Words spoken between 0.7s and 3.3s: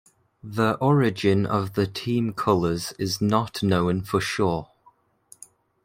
origin of the team colours is